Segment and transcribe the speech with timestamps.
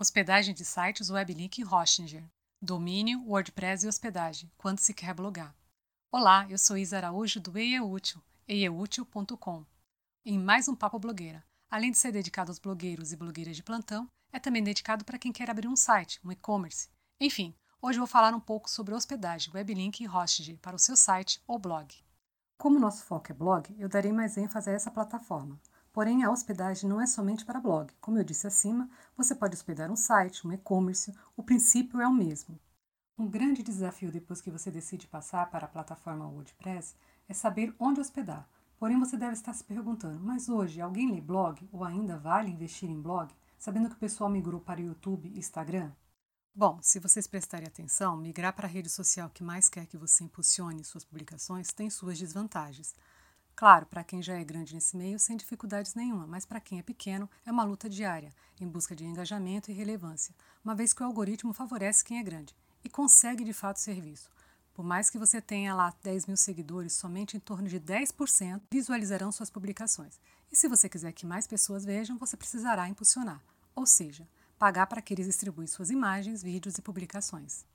[0.00, 2.24] Hospedagem de sites, weblink e Hostinger.
[2.58, 5.54] Domínio, WordPress e hospedagem, quando se quer blogar.
[6.10, 8.18] Olá, eu sou Isa Araújo do EIEútil,
[8.48, 9.66] eieútil.com.
[10.24, 11.44] Em mais um Papo Blogueira.
[11.70, 15.32] Além de ser dedicado aos blogueiros e blogueiras de plantão, é também dedicado para quem
[15.32, 16.88] quer abrir um site, um e-commerce.
[17.20, 21.42] Enfim, hoje vou falar um pouco sobre hospedagem, weblink e Hostinger para o seu site
[21.46, 21.94] ou blog.
[22.56, 25.60] Como nosso foco é blog, eu darei mais ênfase a essa plataforma.
[25.92, 27.92] Porém, a hospedagem não é somente para blog.
[28.00, 32.12] Como eu disse acima, você pode hospedar um site, um e-commerce, o princípio é o
[32.12, 32.58] mesmo.
[33.18, 36.94] Um grande desafio depois que você decide passar para a plataforma WordPress
[37.28, 38.48] é saber onde hospedar.
[38.78, 42.88] Porém, você deve estar se perguntando: mas hoje alguém lê blog ou ainda vale investir
[42.88, 45.92] em blog, sabendo que o pessoal migrou para YouTube e Instagram?
[46.54, 50.24] Bom, se vocês prestarem atenção, migrar para a rede social que mais quer que você
[50.24, 52.94] impulsione suas publicações tem suas desvantagens.
[53.60, 56.82] Claro, para quem já é grande nesse meio, sem dificuldades nenhuma, mas para quem é
[56.82, 61.04] pequeno, é uma luta diária, em busca de engajamento e relevância, uma vez que o
[61.04, 64.30] algoritmo favorece quem é grande e consegue de fato serviço.
[64.72, 69.30] Por mais que você tenha lá 10 mil seguidores, somente em torno de 10% visualizarão
[69.30, 70.18] suas publicações.
[70.50, 74.26] E se você quiser que mais pessoas vejam, você precisará impulsionar, ou seja,
[74.58, 77.66] pagar para que eles distribuam suas imagens, vídeos e publicações.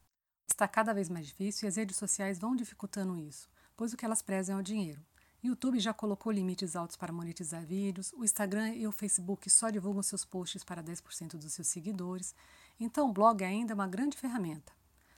[0.49, 4.03] Está cada vez mais difícil e as redes sociais vão dificultando isso, pois o que
[4.03, 4.99] elas prezam é o dinheiro.
[5.47, 10.01] YouTube já colocou limites altos para monetizar vídeos, o Instagram e o Facebook só divulgam
[10.01, 12.33] seus posts para 10% dos seus seguidores,
[12.79, 14.73] então o blog ainda é uma grande ferramenta.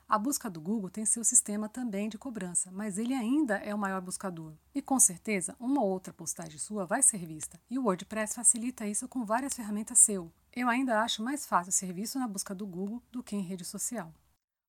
[0.10, 3.78] A busca do Google tem seu sistema também de cobrança, mas ele ainda é o
[3.78, 4.54] maior buscador.
[4.74, 8.88] E com certeza, uma ou outra postagem sua vai ser vista, e o WordPress facilita
[8.88, 10.32] isso com várias ferramentas seu.
[10.56, 13.66] Eu ainda acho mais fácil ser visto na busca do Google do que em rede
[13.66, 14.14] social.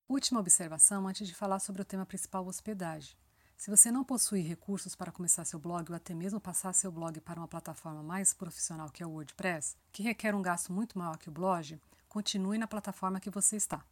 [0.09, 3.15] Última observação antes de falar sobre o tema principal hospedagem.
[3.59, 7.19] Se você não possui recursos para começar seu blog ou até mesmo passar seu blog
[7.19, 11.17] para uma plataforma mais profissional que é o WordPress, que requer um gasto muito maior
[11.17, 13.83] que o Blogger, continue na plataforma que você está.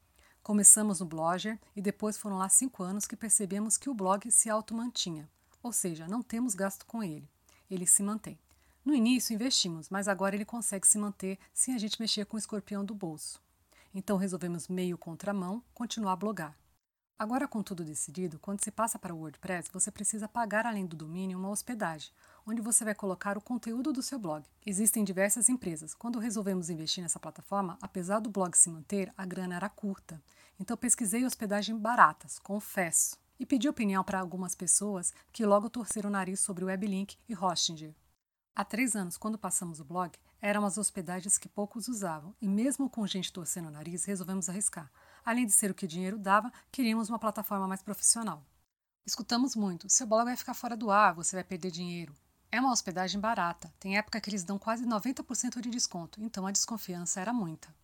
[0.41, 4.49] Começamos no Blogger e depois foram lá cinco anos que percebemos que o blog se
[4.49, 5.29] automantinha,
[5.61, 7.29] ou seja, não temos gasto com ele.
[7.69, 8.39] Ele se mantém.
[8.85, 12.39] No início investimos, mas agora ele consegue se manter sem a gente mexer com o
[12.39, 13.41] escorpião do bolso.
[13.93, 16.57] Então resolvemos meio contramão continuar a blogar.
[17.19, 20.95] Agora, com tudo decidido, quando se passa para o WordPress, você precisa pagar além do
[20.95, 22.11] domínio uma hospedagem,
[22.45, 24.45] onde você vai colocar o conteúdo do seu blog.
[24.63, 25.95] Existem diversas empresas.
[25.95, 30.21] Quando resolvemos investir nessa plataforma, apesar do blog se manter, a grana era curta.
[30.59, 36.13] Então pesquisei hospedagem baratas, confesso, e pedi opinião para algumas pessoas que logo torceram o
[36.13, 37.95] nariz sobre o Weblink e Hostinger.
[38.55, 42.87] Há três anos, quando passamos o blog, eram as hospedagens que poucos usavam, e mesmo
[42.87, 44.91] com gente torcendo o nariz, resolvemos arriscar.
[45.27, 48.41] Além de ser o que o dinheiro dava, queríamos uma plataforma mais profissional.
[49.05, 52.15] Escutamos muito: seu blog vai ficar fora do ar, você vai perder dinheiro.
[52.49, 56.51] É uma hospedagem barata, tem época que eles dão quase 90% de desconto, então a
[56.51, 57.75] desconfiança era muita.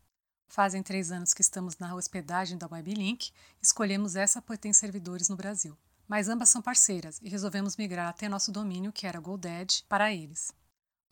[0.48, 5.36] Fazem três anos que estamos na hospedagem da Weblink, escolhemos essa por ter servidores no
[5.36, 5.78] Brasil.
[6.08, 10.54] Mas ambas são parceiras e resolvemos migrar até nosso domínio, que era GoDaddy, para eles.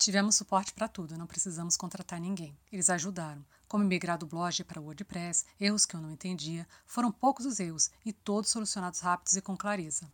[0.02, 2.58] Tivemos suporte para tudo, não precisamos contratar ninguém.
[2.72, 7.12] Eles ajudaram, como migrar do blog para o WordPress, erros que eu não entendia, foram
[7.12, 10.12] poucos os erros e todos solucionados rápidos e com clareza.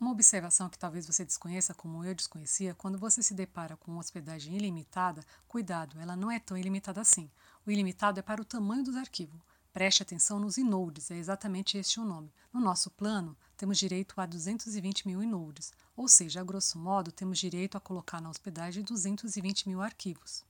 [0.00, 4.56] Uma observação que talvez você desconheça, como eu desconhecia, quando você se depara com hospedagem
[4.56, 7.30] ilimitada, cuidado, ela não é tão ilimitada assim.
[7.64, 9.40] O ilimitado é para o tamanho dos arquivos.
[9.72, 12.32] Preste atenção nos inodes, é exatamente este o nome.
[12.52, 17.38] No nosso plano, temos direito a 220 mil inodes, ou seja, a grosso modo, temos
[17.38, 20.44] direito a colocar na hospedagem 220 mil arquivos.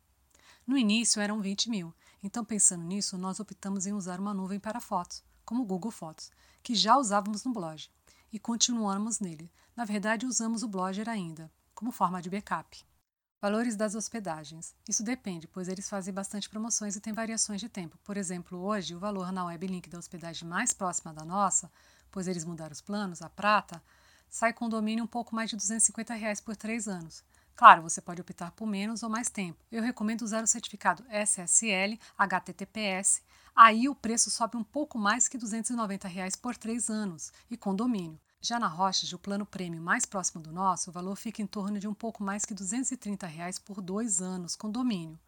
[0.67, 4.81] No início eram 20 mil, então pensando nisso, nós optamos em usar uma nuvem para
[4.81, 6.31] fotos, como o Google Fotos,
[6.63, 7.89] que já usávamos no blog,
[8.33, 9.53] e continuamos nele.
[9.77, 12.85] Na verdade, usamos o Blogger ainda, como forma de backup.
[13.41, 14.75] Valores das hospedagens.
[14.87, 17.97] Isso depende, pois eles fazem bastante promoções e têm variações de tempo.
[18.05, 21.73] Por exemplo, hoje o valor na Weblink da hospedagem mais próxima da nossa,
[22.11, 23.83] pois eles mudaram os planos, a prata,
[24.29, 27.25] sai com domínio um pouco mais de 250 reais por três anos.
[27.57, 29.65] Claro, você pode optar por menos ou mais tempo.
[29.73, 33.23] Eu recomendo usar o certificado SSL HTTPS.
[33.57, 37.75] Aí o preço sobe um pouco mais que 290 reais por três anos e com
[37.75, 38.21] domínio.
[38.43, 41.79] Já na Roches, o plano prêmio mais próximo do nosso, o valor fica em torno
[41.79, 45.21] de um pouco mais que 230 reais por dois anos, com domínio.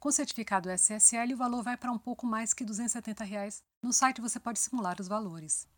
[0.00, 3.62] Com o certificado SSL, o valor vai para um pouco mais que 270 reais.
[3.80, 5.68] No site você pode simular os valores.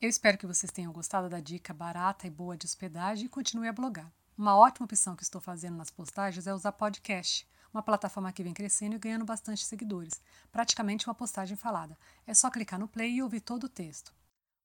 [0.00, 3.68] Eu espero que vocês tenham gostado da dica barata e boa de hospedagem e continue
[3.68, 4.12] a blogar.
[4.36, 8.52] Uma ótima opção que estou fazendo nas postagens é usar podcast, uma plataforma que vem
[8.52, 10.20] crescendo e ganhando bastante seguidores.
[10.50, 11.96] Praticamente uma postagem falada.
[12.26, 14.12] É só clicar no play e ouvir todo o texto.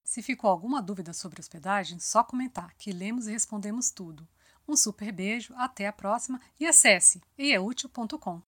[0.07, 4.25] Se ficou alguma dúvida sobre hospedagem, só comentar, que lemos e respondemos tudo.
[4.65, 8.41] Um super beijo, até a próxima e acesse eieútil.com.